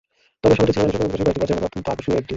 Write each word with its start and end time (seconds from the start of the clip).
তবে 0.41 0.53
সময়টা 0.57 0.73
ছিল 0.75 0.81
মানুষের 0.83 0.97
ক্রমবিকাশের 1.03 1.25
কয়েকটি 1.25 1.39
পর্যায়ের 1.41 1.61
মধ্যে 1.63 1.67
অত্যন্ত 1.67 1.87
আকর্ষণীয় 1.93 2.19
একটি। 2.21 2.29